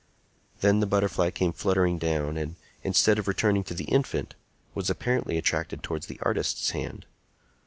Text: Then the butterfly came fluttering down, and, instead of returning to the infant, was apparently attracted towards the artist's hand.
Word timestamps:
Then 0.61 0.79
the 0.79 0.87
butterfly 0.87 1.29
came 1.29 1.53
fluttering 1.53 1.99
down, 1.99 2.35
and, 2.35 2.55
instead 2.83 3.19
of 3.19 3.27
returning 3.27 3.63
to 3.65 3.75
the 3.75 3.83
infant, 3.83 4.33
was 4.73 4.89
apparently 4.89 5.37
attracted 5.37 5.83
towards 5.83 6.07
the 6.07 6.19
artist's 6.23 6.71
hand. 6.71 7.05